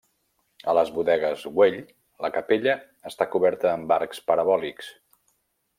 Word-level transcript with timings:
A 0.71 0.73
les 0.77 0.91
Bodegues 0.95 1.43
Güell 1.57 1.77
la 2.25 2.33
capella 2.39 2.75
està 3.11 3.29
coberta 3.37 3.71
amb 3.75 3.95
arcs 3.99 4.27
parabòlics. 4.31 4.93